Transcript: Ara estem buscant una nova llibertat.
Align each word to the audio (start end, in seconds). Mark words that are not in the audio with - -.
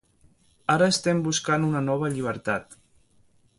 Ara 0.75 0.87
estem 0.93 1.21
buscant 1.27 1.69
una 1.69 1.83
nova 1.91 2.11
llibertat. 2.17 2.77